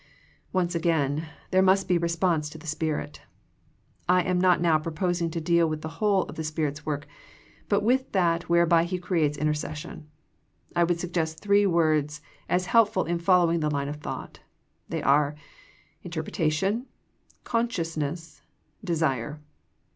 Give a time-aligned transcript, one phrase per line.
[0.51, 3.21] TOnce again, there must be response to the Spirit.
[4.09, 7.05] I am not now proposing to deal with the,^../ whole of the Spirit's work,
[7.69, 10.07] but with that whereby '^I, <^^ He creates intercession.
[10.75, 12.19] I would suggest three words
[12.49, 14.39] as helpful in following the line of thought.
[14.89, 15.35] They are,
[16.03, 16.87] interpretation,
[17.43, 18.41] consciousness,
[18.83, 19.39] desire.